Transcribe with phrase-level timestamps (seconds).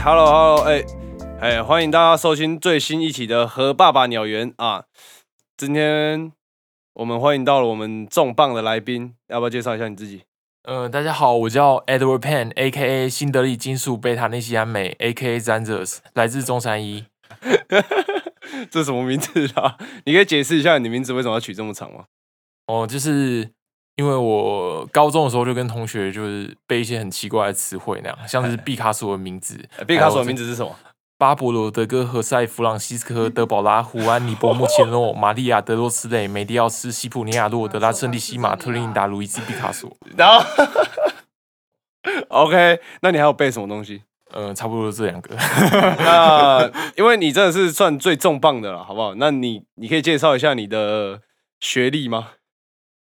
[0.00, 0.84] 哎，Hello Hello，哎
[1.40, 4.84] 哎，欢迎大家收听最新一期的《和爸爸鸟园》啊！
[5.58, 6.32] 今天
[6.94, 10.22] 我们欢迎到了我们重磅的来宾，要不要介绍一下你自己？
[10.62, 13.10] 呃，大家好，我叫 Edward Pan，A.K.A.
[13.10, 15.38] 新德里金属贝塔内西安美，A.K.A.
[15.38, 17.04] Zanzers，来自中山一。
[18.70, 19.76] 这什么名字啊？
[20.06, 22.04] 你可以解释一下你名字为什么要取这么长吗？
[22.66, 23.50] 哦，就是
[23.96, 29.68] 因为我高中的时候就跟同学就是背一些很奇怪的词汇，那样像是毕卡索的名字。
[29.86, 30.74] 毕卡索的名字是什么？
[31.18, 39.94] 巴勃罗、德哥、何塞、弗朗西斯科、德保拉、胡安、尼伯、莫切诺、 玛利亚、德洛斯雷、梅迪奥斯、西普尼亚洛、德拉圣利西马、特琳达、路易斯、毕卡索。
[40.16, 40.42] 然后
[42.28, 44.02] ，OK，那你还有背什么东西？
[44.32, 45.34] 呃，差不多这两个。
[46.00, 49.14] 那因为你真的是算最重磅的了，好不好？
[49.16, 51.20] 那你你可以介绍一下你的
[51.58, 52.28] 学历吗？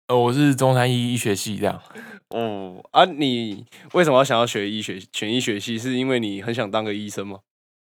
[0.10, 1.80] 呃，我是中山医医学系这样。
[2.30, 5.78] 哦啊，你为什么要想要学医学、选医学系？
[5.78, 7.40] 是因为你很想当个医生吗？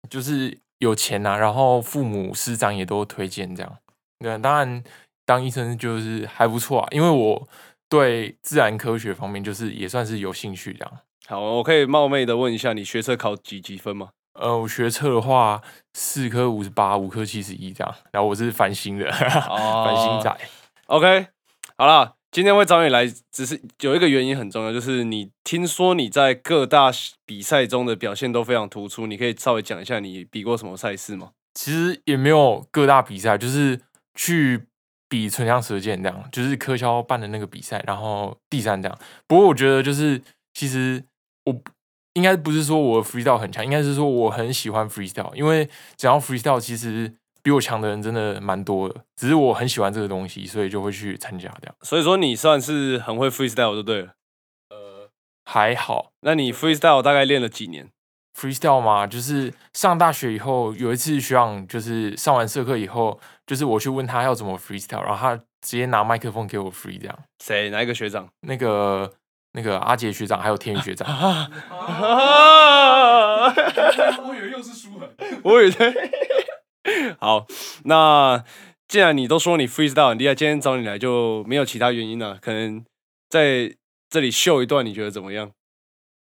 [0.09, 3.77] 就是有钱呐，然后父母师长也都推荐这样。
[4.19, 4.81] 对，当然
[5.25, 7.45] 当医生就是还不错啊，因为我
[7.89, 10.99] 对自然科学方面就是也算是有兴趣这样。
[11.27, 14.11] 好，我可以冒昧的问一下，你学车考几几分吗？
[14.39, 15.61] 呃，我学车的话，
[15.93, 17.93] 四科五十八，五科七十一这样。
[18.11, 20.37] 然后我是繁星的， 繁星仔。
[20.87, 21.27] OK，
[21.77, 22.15] 好了。
[22.33, 26.91] 今天会找你来，只是有一个原因很重要，就是你听说你在各大
[27.27, 31.29] 比赛中的表现都非常突出，你可以稍微讲一下你比过什么赛事吗？
[31.53, 33.79] 其实也没有各大比赛，就是
[34.15, 34.65] 去
[35.07, 38.97] 比唇枪舌剑这样，就是科肖办的那个比赛，然后第三这样。
[39.27, 40.19] 不过我觉得就是
[40.55, 41.03] 其实
[41.45, 41.61] 我
[42.15, 47.13] 应该不是说我 freestyle 很强，应该是说我很喜欢 freestyle，因为只要 freestyle 其实。
[47.43, 51.75] 比我强的人真的蛮多的，只是我很喜欢这个东西，所以就会去参加这样。
[51.81, 54.13] 所以说你算是很会 freestyle 就对了。
[54.69, 55.09] 呃，
[55.43, 56.13] 还好。
[56.21, 57.89] 那你 freestyle 大概练了几年
[58.39, 67.19] ？freestyle 嘛，就是上大学以后有一次学长就是上完社课以后，就是我去问他要怎么 freestyle，然后他直接拿麦克风给我 free 这样。
[67.43, 67.69] 谁？
[67.69, 68.29] 哪一个学长？
[68.47, 69.11] 那个
[69.51, 71.05] 那个阿杰学长，还有天宇学长。
[74.23, 75.09] 我以为又是舒恒，
[75.43, 75.73] 我以为。
[77.23, 77.47] 好，
[77.85, 78.43] 那
[78.85, 82.37] 既然你都说你 freestyle 很厉害，今天找你来就没有其他原因了。
[82.41, 82.83] 可能
[83.29, 83.73] 在
[84.09, 85.49] 这里秀一段，你觉得怎么样？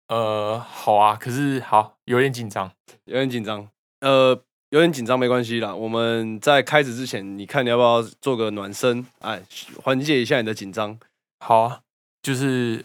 [0.08, 2.70] 呃，好啊，可是好有点紧张，
[3.06, 3.66] 有点紧张。
[4.00, 4.38] 呃，
[4.68, 5.74] 有点紧张没关系啦。
[5.74, 9.42] 我们在开始之前，你看你要不要做个暖身，哎，
[9.82, 11.00] 缓解一下你的紧张？
[11.38, 11.80] 好啊，
[12.20, 12.84] 就是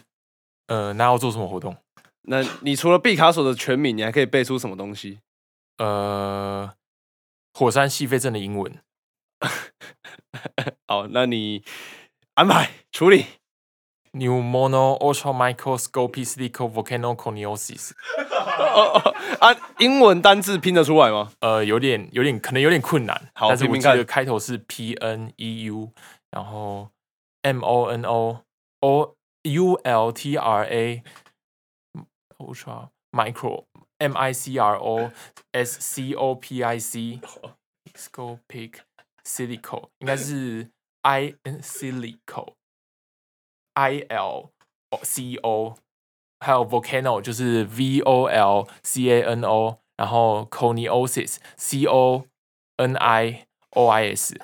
[0.68, 1.76] 呃，那要做什么活动？
[2.22, 5.18] 那你除了毕卡索的全名，你还可以背出什么东西？
[5.76, 6.72] 呃。
[7.58, 8.78] 火山细肺症的英文，
[10.86, 11.64] 好，那你
[12.34, 13.26] 安排处理。
[14.12, 17.90] Pneumono ultramicroscopic silicon volcanoconiosis。
[19.40, 21.32] 啊，英文单字拼得出来吗？
[21.40, 23.28] 呃，有点，有点，可能有点困难。
[23.34, 25.92] 好，但是我记得开头是 P N E U，
[26.30, 26.90] 然后
[27.42, 28.44] M O N O
[28.78, 31.02] O U L T R A
[32.38, 33.64] ultra micro。
[33.98, 35.10] M I C R O
[35.52, 37.20] S C O P I C
[37.94, 38.80] scopic
[39.24, 40.68] silico 应该是
[41.02, 42.54] I N silico
[43.74, 44.50] I L
[45.02, 45.76] C O
[46.40, 52.24] 还有 volcano 就是 V O L C A N O 然后 coniosis C O
[52.76, 54.38] N I O I S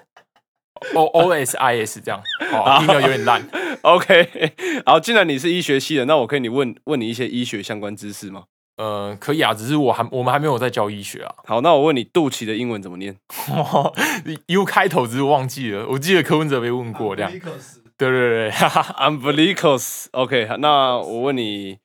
[0.95, 2.21] O O S I S 这样，
[2.53, 3.49] 哦，听的有点烂。
[3.83, 8.47] OK，好，既然你是医学系的，那我可以你问问你一些医学相关知识吗？
[8.77, 11.35] 呃，可以啊，只是我还我们还没有在教医学啊。
[11.45, 13.17] 好，那我问你，肚脐的英文怎么念？
[14.49, 17.31] U 开头只是忘记了，我记得柯文哲被问过这样。
[17.97, 18.51] 对对对，
[18.99, 20.07] umbilicus。
[20.11, 21.79] OK，那我问你，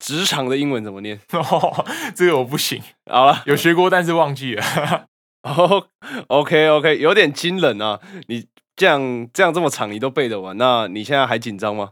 [0.00, 1.20] 直肠的英文怎么念？
[2.16, 2.82] 这个我不行。
[3.08, 5.06] 好了，有学过，但是忘记了。
[5.44, 5.86] 哦
[6.26, 8.00] ，OK OK，有点惊人啊！
[8.26, 10.56] 你这样这样这么长，你都背得完？
[10.58, 11.90] 那你现在还紧张吗？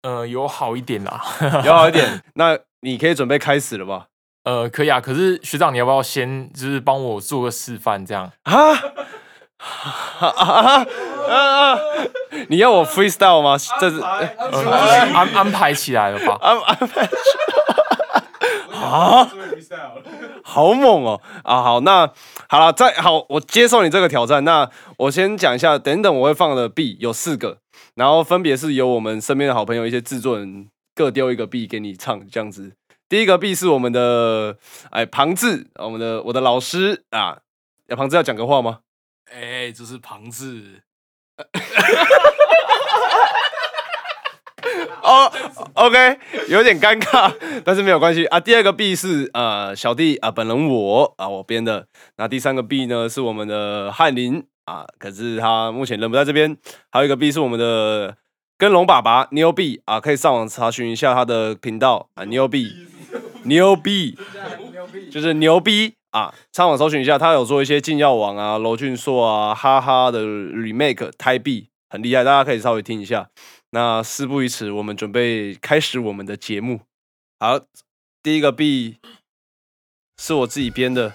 [0.00, 1.22] 呃，有好一点啦，
[1.66, 2.22] 有好一点。
[2.34, 4.08] 那你可以准备开始了吧？
[4.44, 5.00] 呃，可以啊。
[5.00, 8.72] 可是学长，你要不要先就是帮我做个示范，这样啊？
[10.20, 10.86] 啊
[11.26, 11.78] 啊！
[12.48, 13.56] 你要我 freestyle 吗？
[13.80, 16.36] 这是安安排起来了吧？
[16.44, 17.08] 安安排。
[18.74, 19.30] 啊！
[20.42, 21.18] 好猛哦！
[21.42, 22.06] 啊，好，那
[22.46, 24.44] 好了，再好，我接受你这个挑战。
[24.44, 27.56] 那我先讲一下，等等我会放的 B 有四个，
[27.94, 30.68] 然后分别是由我们身边的好朋友一些制作人。
[30.94, 32.72] 各丢一个币给你唱，这样子。
[33.08, 34.56] 第一个币是我们的
[34.90, 37.38] 哎庞志，我们的我的老师啊，
[37.88, 38.80] 庞志要讲个话吗？
[39.30, 40.82] 哎，这是庞志。
[45.02, 45.30] 哦
[45.74, 46.18] ，OK，
[46.48, 47.30] 有点尴尬，
[47.62, 48.40] 但是没有关系啊。
[48.40, 51.86] 第二个 B 是呃小弟啊，本人我啊我编的。
[52.16, 56.56] 那第三个 B 呢是我们的翰林啊，可是他目前人不在这边。
[56.90, 58.16] 还有一个 B 是我们的
[58.56, 62.86] 跟龙爸爸牛 B 啊，可以上网查询一下他的频道啊，牛 B
[63.44, 64.16] 牛 B
[65.10, 73.28] 就是牛逼啊，上网搜寻一下，他有做一些禁药王啊、娄俊硕啊、哈哈的 remake 胎 B 很厉害，大家可以稍微听一下。
[73.70, 76.80] 那事不宜迟，我们准备开始我们的节目。
[77.40, 77.58] 好，
[78.22, 78.98] 第一个 B
[80.16, 81.12] 是我自己编的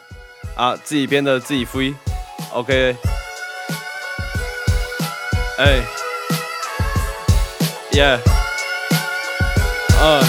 [0.57, 1.95] 啊，自己编的自己 free。
[2.53, 2.95] OK，
[5.57, 5.81] 哎
[7.91, 8.19] ，Yeah，
[10.01, 10.23] 嗯，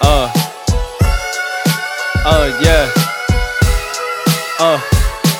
[0.00, 0.30] 嗯，
[2.24, 2.86] 嗯，Yeah，
[4.60, 4.80] 嗯，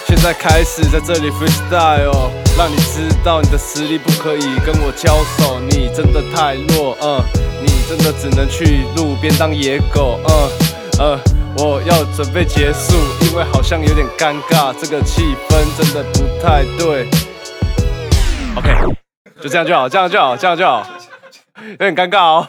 [0.06, 7.24] 现在开始在这里 freestyle，哦让你知道你的实力不可以跟我交手，你真的太弱，嗯，
[7.62, 10.50] 你真的只能去路边当野狗，嗯，
[10.98, 11.18] 呃，
[11.56, 17.08] 我要准备结束，因为好像有点尴尬，这个气氛真的不太对。
[18.54, 18.68] OK，
[19.42, 20.86] 就这样就好，这样就好，这样就好，
[21.70, 22.48] 有点尴尬哦。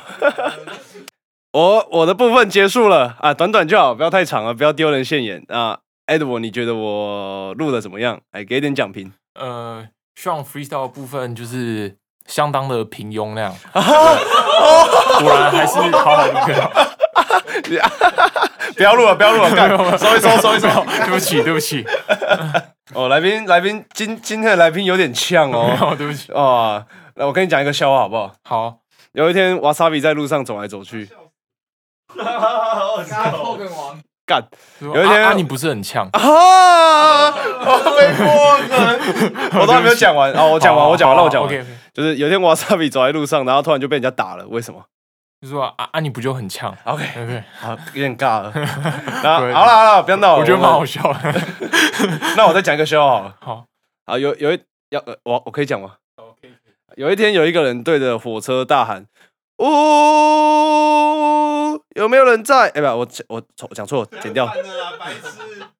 [1.51, 5.79] 我我的部分结束了啊，短短就好，不要太长了，不要丢人现眼啊。
[6.05, 8.19] Edward，你觉得我录的怎么样？
[8.31, 9.11] 哎，给点奖评。
[9.39, 11.95] 呃，上 freestyle 的部分就是
[12.27, 16.71] 相当的平庸那样， 果然还是好好录的。
[18.75, 20.67] 不要录了，不要录了，干，收一收，收一收。
[21.05, 21.85] 对不起，对不起，
[22.93, 25.95] 哦，来宾，来宾，今今天的来宾有点呛哦。
[25.97, 26.33] 对不起。
[26.33, 26.85] 哦，
[27.15, 28.33] 那我跟你讲一个笑话好不好？
[28.43, 28.77] 好，
[29.13, 31.07] 有一天，瓦萨比在路上走来走去，
[32.07, 34.45] 破梗王，干
[34.79, 36.09] 有有一天啊，你不是很呛？
[36.11, 38.25] 啊， 我被破
[38.67, 41.49] 梗，我都还没有讲完啊，我讲完，我讲完，让我讲完。
[41.49, 44.83] OK，就是有一天瓦萨比走在路上，然后突然就被人家打了，为什么
[45.43, 48.49] 就说啊啊，你不就很呛？OK，？OK，好，有点尬了。
[49.21, 51.19] 然后好了好了，不要闹了，我觉得蛮好笑的。
[52.37, 53.35] 那我再讲一个笑话好了。
[53.41, 53.65] 好，
[54.05, 54.61] 好，有有一
[54.91, 55.95] 要呃，我我可以讲吗？
[56.95, 59.05] 有一天有一个人对着火车大喊
[59.59, 59.65] ：“呜，
[61.95, 64.49] 有没有人在？”哎，不，我讲我我讲错，剪掉。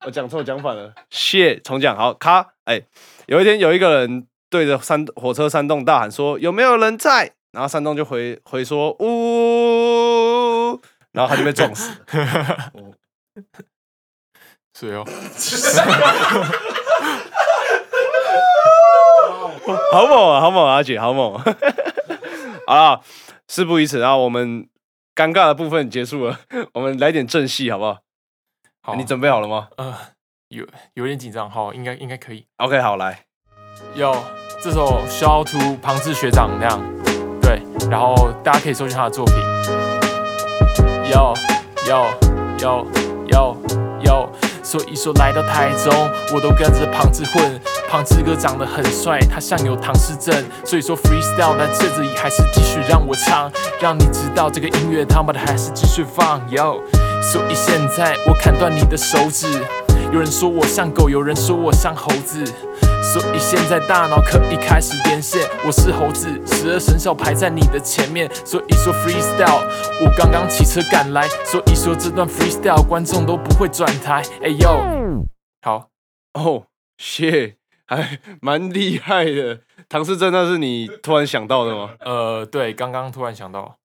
[0.04, 0.92] 我讲错，讲反了。
[1.08, 1.96] 谢，重讲。
[1.96, 2.48] 好，咔。
[2.66, 2.82] 哎，
[3.28, 10.78] 有一天有一个人对着山火车山洞大喊说：“有没有人在？”然后山洞就回回说：“呜。”
[11.12, 11.96] 然后他就被撞死了。
[14.76, 15.04] 是哦，
[19.92, 21.44] 好猛啊，好猛啊，阿姐，好猛、啊！
[22.66, 23.00] 好啦，
[23.46, 24.68] 事不宜迟啊，我们
[25.14, 26.40] 尴尬的部分结束了，
[26.72, 27.98] 我们来点正戏好不好？
[28.82, 29.94] 好，你准备好了吗呃
[30.48, 32.44] 有有点紧张，好，应该应该可以。
[32.56, 33.24] ？OK，好，来，
[33.94, 34.12] 有
[34.60, 36.80] 这首《Shout to 庞志学长》那样，
[37.90, 39.34] 然后大家可以搜寻他的作品。
[41.10, 41.34] 有
[41.88, 42.06] 有
[42.58, 42.86] 有
[43.28, 43.56] 有
[44.00, 44.28] 有，
[44.62, 45.92] 所以说来到台中，
[46.34, 47.60] 我都跟着庞志混。
[47.88, 50.34] 庞志哥长得很帅，他像有唐氏症，
[50.64, 53.48] 所以说 freestyle 在这里还是继续让我唱，
[53.80, 56.40] 让你知道这个音乐他妈的还是继续放。
[56.50, 56.82] 有，
[57.22, 59.46] 所以现在我砍断你的手指。
[60.12, 62.42] 有人说我像狗，有人说我像猴子，
[63.14, 65.48] 所以现在大脑可以开始连线。
[65.64, 69.62] 我是猴子，十二生肖排在你的前面，所以说 freestyle。
[70.04, 74.20] 我刚刚骑车赶来，所以说这段 freestyle 观众都不会转台。
[74.42, 75.24] 哎呦，
[75.62, 75.90] 好，
[76.32, 76.64] 哦，
[76.98, 77.54] 谢，
[77.86, 79.60] 还蛮厉害的。
[79.88, 81.90] 唐诗真的是你突然想到的吗？
[82.00, 83.76] 呃，对，刚刚突然想到，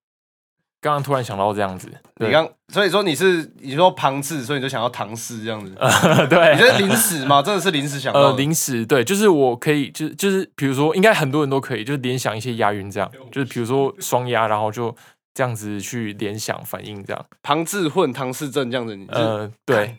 [0.82, 1.90] 刚刚突然想到这样子，
[2.22, 5.74] 你刚，所以说你是你说庞氏，所以你就想要唐诗这样子。
[5.78, 7.42] 呃 对，你觉得临时吗？
[7.44, 8.38] 真的是临时想到呃，的。
[8.38, 14.96] 临时对，就是我可以，就是就是，比如说，应该很多人都可以，就是联想一些押韵这样，就是比如说双押，然后就
[15.34, 17.26] 这样子去联想反应这样。
[17.44, 19.98] 庞氏混唐氏症这样子，你呃，呃，对，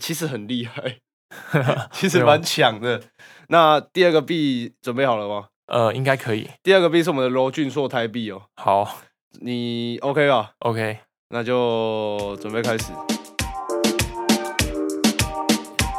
[0.00, 0.98] 其实很厉害，
[1.90, 3.02] 其实蛮强的。
[3.48, 5.46] 那第二个币准备好了吗？
[5.66, 6.48] 呃，应该可以。
[6.62, 9.00] 第二个币是我们的罗俊硕台币哦，好
[9.40, 12.92] 你 OK 吧？，OK，那就准备开始。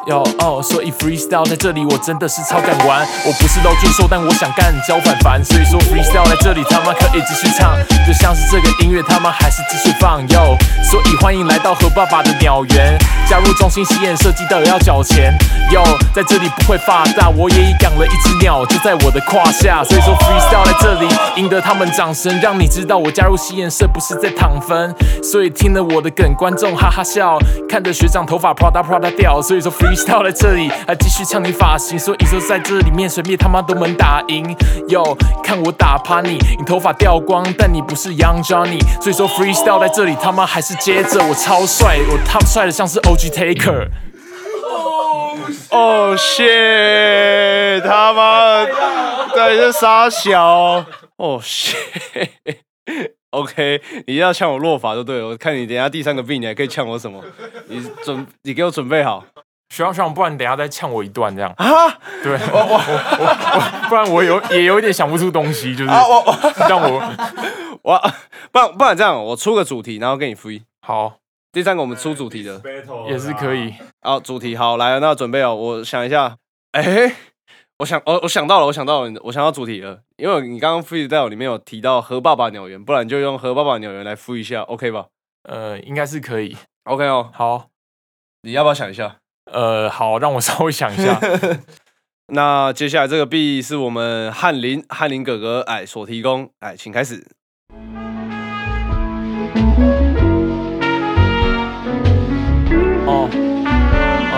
[0.07, 3.05] 有哦，所以 freestyle 在这里我真的是超敢玩。
[3.25, 7.77] 我不是楼俊硕，但我想干焦反凡，所以说 freestyle 在这里他妈可以继续唱，
[8.07, 10.55] 就像是这个音乐他妈还是继续放哟。
[10.83, 15.33] 所以欢迎来到和爸爸的鸟园，加入中心洗眼设计的要缴钱
[15.71, 15.83] 哟。
[16.13, 19.83] 在这里不会发大，我也已养了一只鸟，就在我的胯下。
[19.83, 24.95] 所以说 freestyle 在这里赢得他们掌声，让你知道我加入洗眼社不是在躺分。
[25.21, 27.37] 所以听了我的梗，观众哈哈笑，
[27.67, 29.99] 看着学长头发 Prada Prada 掉，所以说 freestyle freestyle。
[29.99, 34.55] freestyle 在这里，还继续呛你发型，所以说在这里面随便他妈都能打赢。
[34.87, 43.89] Yo，看我打趴你，你头发掉光，但你不是 Young Johnny，所以说 freestyle 在这里他妈还是接着我超帅，我 top 帅的像是 OG Taker。
[45.71, 47.81] 哦，shit！
[47.81, 48.71] 他妈的，
[49.33, 50.85] 对，这傻小。
[51.17, 55.27] 哦，shit！OK， 你要呛我落法就对了。
[55.27, 57.21] 我看你等下第三个 B，你还可以呛我什么？
[57.67, 59.25] 你准，你给我准备好
[59.69, 61.53] 学长学长，不然你等一下再呛我一段这样。
[61.57, 61.89] 啊！
[62.23, 66.99] 对，我我我我，不然我有也有一点想不出东西，就是啊，我我让我
[67.83, 67.99] 我，
[68.51, 70.63] 不然不然这样，我出个主题，然后跟你 free。
[70.81, 71.17] 好
[71.51, 72.61] 第三个我们出主题的，
[73.07, 73.73] 也是可以。
[74.01, 76.37] 好，主题好来了，那准备哦，我想一下，
[76.71, 77.15] 哎、
[77.79, 85.05] 我想，我我想到了，我想到了，我想到主题了，因为你刚刚 freestyle 里面有提到和爸爸鸟园，不然你就用和爸爸鸟园来 free 一下，OK 吧
[85.43, 86.57] 呃，应该是可以。
[86.83, 87.67] ？OK 哦，好，
[88.41, 89.17] 你要不要想一下？
[89.51, 91.19] 呃，好，让我 稍微想一下。
[92.31, 97.25] 那接下来这个币是我们翰林翰林哥哥哎所提供，哎，请开始。
[103.07, 103.27] 哦，
[104.31, 104.37] 哦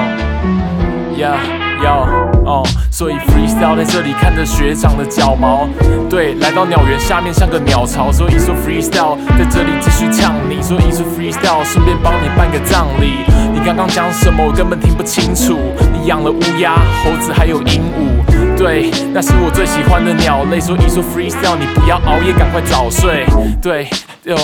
[1.18, 2.06] ，Yeah，要
[2.45, 5.67] 哦，所以 freestyle 在这里看着学长的脚毛，
[6.10, 13.24] 对，来到鸟园下面像个鸟巢，所以说 freestyle 在这里继续呛你，所以说 freestyle 顺便帮你办个葬礼。
[13.53, 15.57] 你刚刚讲什么我根本听不清楚，
[15.93, 23.25] 你养了乌鸦、猴子还有鹦鹉，对，那是我最喜欢的鸟类，所以说 freestyle 你不要熬夜，赶快早睡，
[23.62, 23.88] 对，
[24.24, 24.36] 哟。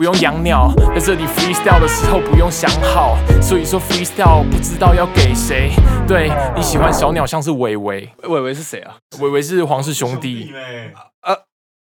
[0.00, 5.72] 不用养鸟，在这里 freestyle 的时候不用想好，所以说 freestyle 不知道要给谁。
[6.08, 8.96] 对你喜欢小鸟像是伟伟，伟伟是谁啊？
[9.20, 10.54] 伟伟是皇室兄弟，
[11.20, 11.36] 呃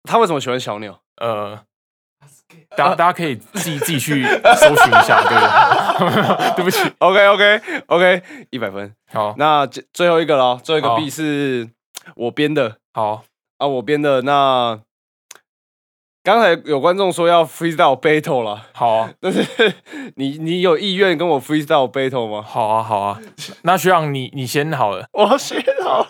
[0.02, 0.98] 他为什么喜欢小鸟？
[1.18, 1.60] 呃，
[2.76, 8.92] 大家大家可以自己自己去搜寻一下，对， 对不起，OK OK OK，一百分。
[9.12, 11.68] 好那最最后一个咯，最后一个 B 是
[12.16, 13.22] 我编的好，
[13.58, 14.22] 啊，我编的。
[14.22, 14.80] 那
[16.30, 19.44] 刚才有观众说要 freestyle battle 了，好啊， 但是
[20.14, 22.40] 你你有意愿跟我 freestyle battle 吗？
[22.40, 23.20] 好啊，好啊，
[23.62, 26.06] 那学长你你先好了，我先好，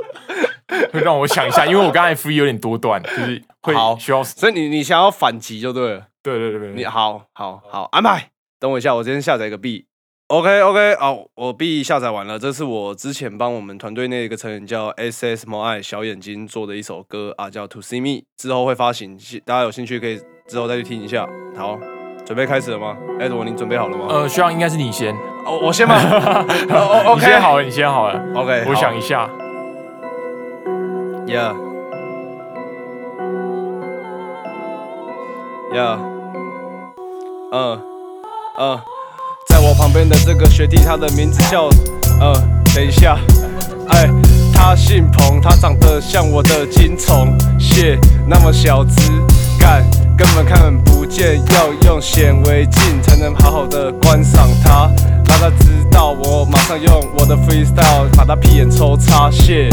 [0.93, 3.97] 会让我想一下，因为我刚才 free 有点多段，就是会好。
[3.97, 6.07] 需要，所以你你想要反击就对了。
[6.23, 7.89] 对对对对，你好好好。
[7.93, 9.87] 安排，等我一下，我今天下载一个 B。
[10.31, 21.29] OK OK，哦，我 B 下载完了，这是我之前帮我们团队内一个成员叫 SS m o i 小眼睛做的一首歌啊，叫 To See Me，之后会发行，大家有兴趣可以之后再去听一下。
[21.57, 21.77] 好，
[22.25, 22.97] 准备开始了吗？
[23.19, 24.07] 艾朵，你准备好了吗？
[24.09, 25.13] 呃，希望应该是你先，
[25.45, 25.97] 哦，我先吧？
[26.71, 29.29] 哦你 OK，先好了，你先好了，，OK，我想一下。
[31.27, 31.57] ，Yeah，Yeah，
[37.51, 37.83] 嗯
[38.57, 38.90] 嗯，在我
[39.81, 41.71] 旁边的这个学弟，他的名字叫，
[42.21, 42.35] 呃，
[42.75, 43.19] 等一下，
[43.89, 44.07] 哎，
[44.53, 49.11] 他姓彭，他长得像我的金虫，谢，那么小只，
[49.59, 49.83] 干，
[50.19, 54.91] 根本看不见，要用显微镜才能好好的观赏它，
[55.27, 59.71] 让他知道我马上用我的 freestyle 把他屁眼抽插，谢，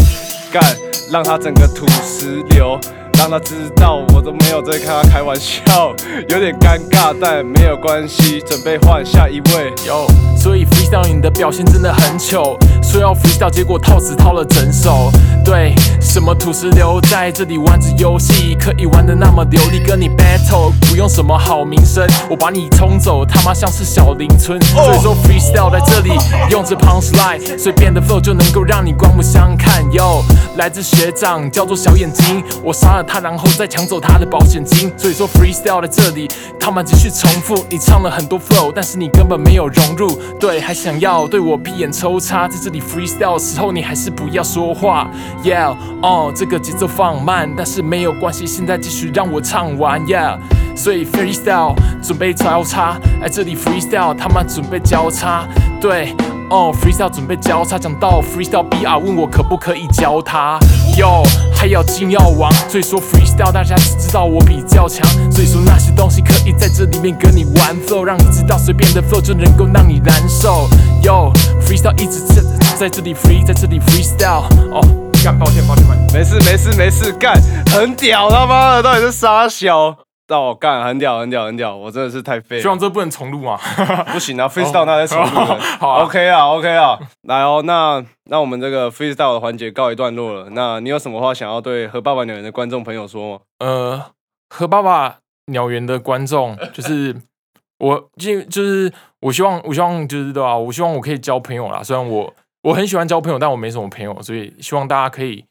[0.53, 0.63] 干，
[1.11, 2.79] 让他整个土石流。
[3.17, 5.91] 让他知道我都没有在跟他开玩笑，
[6.29, 9.73] 有点尴尬，但没有关系，准备换下一位。
[9.85, 10.07] Yo，，
[10.37, 12.55] 所以 freestyle 你的表现真的很糗，
[12.87, 15.11] 说要 freestyle，结果套词套了整首。
[15.43, 24.61] 对，什么土石流在这里玩着游戏，可以玩的那么流利，跟你 battle 不用什么好名声，我把你冲走，他妈像是小林村。
[24.63, 26.11] 所以说 freestyle 在这里
[26.49, 29.83] 用着 punch line，随便的 flow 就能够让你刮目相看。
[29.91, 30.23] 哟，
[30.55, 34.91] 来自学长叫做小眼睛，我杀了他，然后再抢走他的保险金。
[34.97, 36.27] 所以说 freestyle 在这里，
[36.59, 40.19] 他们继续重复，你唱了很多 flow，但是你根本没有融入。
[40.39, 45.09] 对，还想要对我闭眼抽插，在这里 freestyle 的时候，你还是不要说话。
[45.43, 50.05] Yeah，哦，这个节奏放慢，但是没有关系，现在继续让我唱完。
[50.05, 50.37] Yeah。
[50.75, 55.43] 所以 freestyle 准备交叉，哎，这里 freestyle 他们准备交叉，
[55.81, 56.13] 对，
[56.51, 60.59] 哦，freestyle 准备交叉，讲到 freestyle BR 问我可不可以教他
[60.97, 61.23] ，Yo，
[61.55, 70.67] 还要金药王，所以说 freestyle 大家只知道我比较强，所以说那些东西可以在这里面跟你玩 flow，让你知道随便的 flow 就能够让你难受
[71.03, 72.41] ，Yo，freestyle 一直在
[72.77, 74.81] 在这里 free，在这里 freestyle，哦，
[75.23, 76.07] 干，抱歉抱歉抱歉。
[76.13, 77.39] 没事没事没事，干，
[77.71, 80.06] 很屌他妈的，到底是傻小？
[80.27, 83.57] 到我干，很屌很屌很屌，我真的是太废了，希望这不能重录嘛。
[84.11, 93.39] 不行啊，freestyle 那在重录的好啊 OK 啊 OK 啊，来哦，那那我们这个 freestyle 的环节告一段落了，那你有什么话想要对和爸爸鸟人的观众朋友说吗？
[93.59, 94.11] 呃，
[94.49, 97.15] 和爸爸鸟园的观众，就是
[97.79, 98.91] 我，就就是
[99.21, 101.81] 我希望，我希望就是对吧、我希望我可以交朋友啦。
[101.81, 105.45] 虽然我我很喜欢交朋友，但我没什么朋友，所以希望大家可以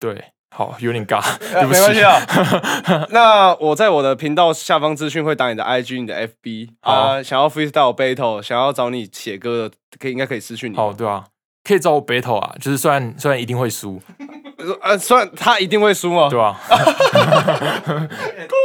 [0.00, 1.20] 对好有点尬。
[1.68, 2.18] 没关系啊。
[3.10, 10.76] 那我在我的频道下方资讯会打你的 IG、你的 FB 啊，好想要 freestyle battle，想要找你写歌的，可以应该可以私讯你。
[10.76, 11.24] 哦，对啊，
[11.64, 14.00] 可以找我 battle 啊，就是虽然虽然一定会输，
[14.82, 16.28] 呃，虽然他一定会输吗？
[16.30, 16.58] 对吧、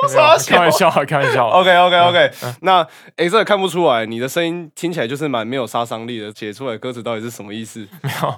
[0.09, 1.59] 傻开玩笑啊，开玩笑啊。
[1.59, 2.87] OK OK OK，、那
[3.17, 7.85] 诶，这个看不出来，你的声音听起来就是蛮没有杀伤力的，写出来的歌词到底是什么意思？
[8.01, 8.35] 没有，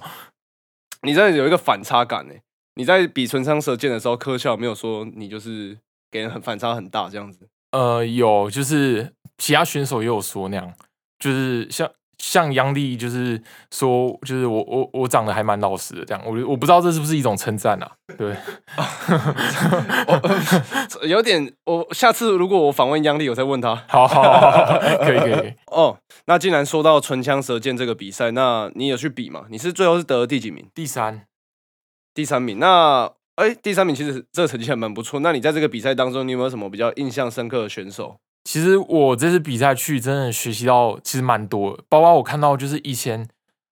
[1.04, 2.42] 你真的有一个反差感诶。
[2.76, 5.78] 你在比唇枪舌剑的时候，科校没有说你就是
[6.12, 7.48] 给人很反差很大这样子。
[7.72, 10.74] 呃，有就是其他选手也有说那样，
[11.20, 13.42] 就是像像杨丽，就是
[13.72, 17.92] 说，就是我我我长得还蛮老实的这样，我我不知道这是不是一种称赞啊？
[18.18, 18.34] 对，
[21.08, 23.76] 有点，我下次如果我访问杨丽，我再问他。
[23.88, 25.54] 好好好好，可以可以可以。
[25.68, 29.46] 哦，那既然说到唇枪舌剑这个比赛，那你有去比吗？
[29.50, 30.66] 你是最后是得了第几名？
[30.74, 31.26] 第三，
[32.16, 32.58] 第三名。
[32.58, 35.20] 那哎，第三名其实这个成绩还蛮不错。
[35.20, 38.16] 那你在这个比赛当中，你有没有什么比较印象深刻的选手？
[38.46, 43.28] 其实我这次比赛去真的学习到其实蛮多的，包括我看到就是以前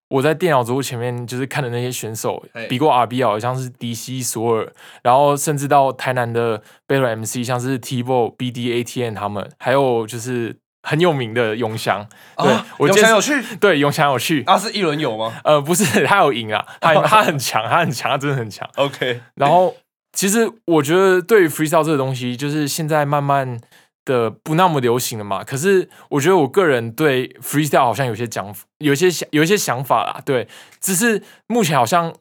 [0.10, 12.06] 我在电脑桌前面就是看的那些选手比过 RBL，好像是迪西索尔，然后甚至到台南的 Battle MC，像是 T-Bo、BD、ATN 他们，还有就是很有名的永祥，
[12.38, 18.70] 对、啊我永祥有去对永祥有去，啊，是一轮游吗呃，不是他有赢啊， 他他很强，他很强，他真的很强。
[18.76, 19.76] ？OK，然后
[20.12, 23.60] 其实我觉得对于 freestyle 这个东西，就是现在慢慢
[24.04, 25.44] 的不那么流行了嘛。
[25.44, 30.22] 可是我觉得我个人对 freestyle 好像有些讲，有些想有一些想法啦。
[30.26, 30.48] 对，
[30.82, 32.14] 只是目前好像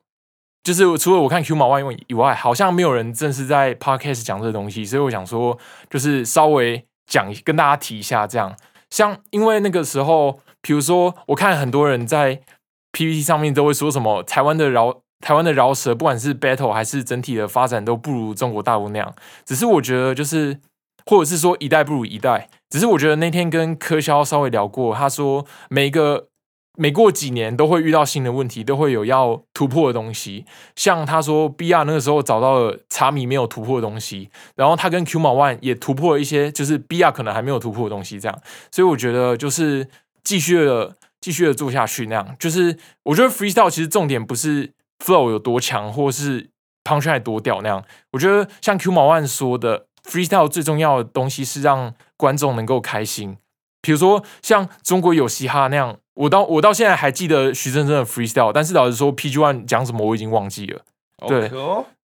[0.62, 5.58] 就是除了我看 Q 毛万用以外，好像没有人正式在 podcast 讲这个东西，所以我想说，
[5.90, 8.56] 就是稍微讲跟大家提一下这样。
[8.90, 12.40] 像因为那个时候，比如说我看很多人在
[12.92, 19.14] PPT 上面都会说什么台湾的饶台湾的饶舌，不管是 battle 还是整体的发展都不如中国大陆那样。
[19.44, 20.60] 只是我觉得就是，
[21.06, 22.48] 或者是说一代不如一代。
[22.68, 26.28] 只是我觉得那天跟柯肖稍微聊过，他说每一个
[26.78, 30.46] 每过几年都会遇到新的问题，都会有要突破的东西。
[30.74, 38.40] 像他说 B R 那个时候找到了茶米没有突破的东西，然后他跟 Q 毛 One 也突破了一些，就是 B R 可能还没有突破的东西，这样。
[38.70, 39.86] 所以我觉得就是
[40.24, 42.34] 继续的继续的做下去那样。
[42.38, 44.72] 就是我觉得 freestyle 其实重点不是
[45.04, 46.48] flow 有多强，或是
[46.84, 47.84] punchline 多屌那样。
[48.12, 53.36] 我觉得像 Q 毛 One 说的，freestyle 最重要的东西是让观众能够开心。
[53.82, 60.80] 比如说像中国有嘻哈那样，我到我到现在还记得徐真真的 freestyle，但是老实说 PG One 讲什么我已经忘记了。
[61.28, 61.50] 对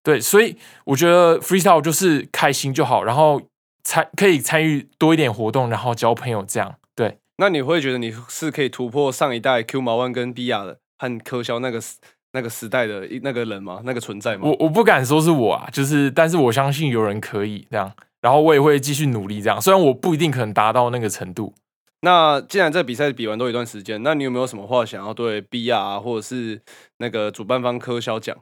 [0.05, 3.43] 对，所以我觉得 freestyle 就是开心就好，然后
[3.83, 6.77] 参可以参与多一点活动，然后交朋友这样。
[6.95, 11.97] 对，那你会觉得你是可以突破上一代 Q 毛万跟 B R 的和柯肖那个时
[12.33, 13.81] 那个时代的一那个人吗？
[13.85, 14.43] 那个存在吗？
[14.45, 21.55] 我我不敢说是我啊，就是但是我相信有人可以这样，然后我也会继续努力这样，虽然我不一定可能达到那个程度。
[22.01, 26.63] 那既然这比赛比完都一段时间，那你有没有什么话想要对 B R 或者是
[26.99, 28.37] 那个主办方科肖讲？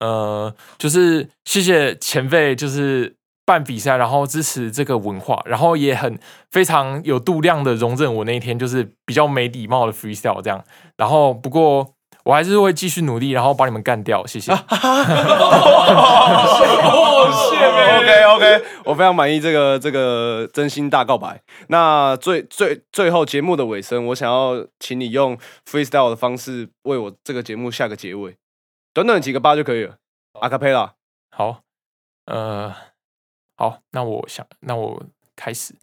[0.00, 6.18] 呃，就是谢谢前辈，就是办比赛，然后支持这个文化，然后也很
[6.50, 10.64] 非常有度量的容忍我那一天就是比较没礼貌的 freestyle 这样，
[10.96, 14.52] 然后不过我还是会继续努力，然后把你们干掉，谢谢。
[14.54, 14.58] 哦，
[17.50, 17.56] 谢
[17.98, 21.42] OK OK，我非常满意这个这个真心大告白。
[21.68, 25.36] 那最最最后节目的尾声，我想要请你用
[25.68, 28.36] freestyle 的方式为我这个节目下个结尾，
[28.92, 29.96] 短短几个八就可以了。
[30.40, 30.94] 阿卡贝拉，
[31.30, 31.60] 好，
[32.26, 32.74] 呃，
[33.56, 35.02] 好，那我想，那我
[35.36, 35.74] 开始。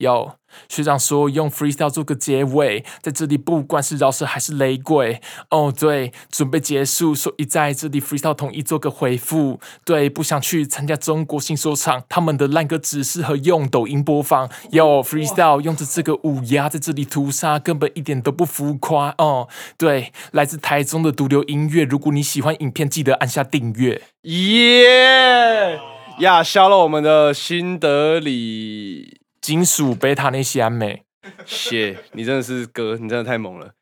[0.00, 0.36] 要
[0.68, 9.60] 学长说用 freestyle 做个结尾，在这里不管是饶舌还是雷鬼，哦对，准备结束，所以在这里 freestyle 统一做个回复。
[9.84, 14.50] 对，不想去参加中国新说唱，他们的烂歌只适合用抖音播放。
[14.72, 19.14] 有 freestyle 用着这个五牙在这里屠杀，根本一点都不浮夸。
[19.18, 24.02] 哦，对，来自台中的毒瘤音乐，如果你喜欢影片，记得按下订阅。
[24.22, 25.78] 耶
[26.18, 26.42] 呀！
[26.42, 31.02] 消了我们的新德里，金属贝塔内西安美，
[31.44, 33.72] 谢你真的是哥，你真的太猛了。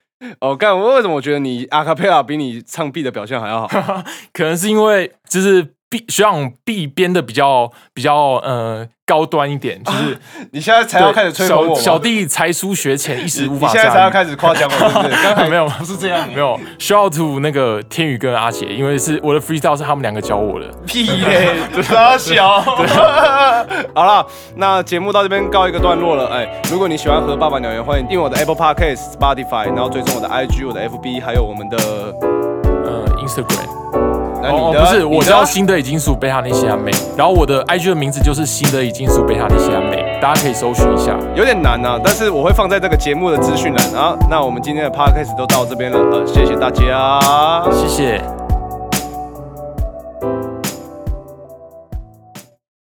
[0.41, 0.77] 哦，干！
[0.77, 4.03] 我为什么我觉得你阿卡贝拉比你唱 B 的表现还要好？
[4.35, 10.19] 可能是因为就是必学长必编的比较比较呃高端一点，就是
[10.53, 13.73] 你现在才要开始吹捧我小小弟才疏学浅，一时无法你。
[13.73, 15.23] 现在才要开始夸奖我，是不是？
[15.25, 20.67] 刚才没有不是这样，没有，shout out to 那个天宇跟阿杰，因为是我的 freestyle 是他们两个教我的。
[20.87, 22.61] 屁嘞， 傻小。
[23.95, 26.27] 好了，那节目到这边告一个段落了。
[26.29, 31.79] 哎，如果你喜欢和爸爸鸟园，欢迎订阅我的 Apple Podcast、Spotify，然后追踪我的 IG、我的 FB，还有我们的。
[32.85, 34.18] 呃，Instagram
[34.51, 41.17] 那你的哦不是，我你的叫新的已经属贝塔尼西亚妹，然后我的 IG 的名字就是新的已经属贝塔尼西亚妹，大家可以搜寻一下。
[41.35, 44.17] 有点难啊，但是我会放在这个节目的资讯栏啊。
[44.31, 47.21] 那我们今天的 Podcast 都到这边了，呃，谢谢大家。
[47.73, 48.48] 谢谢。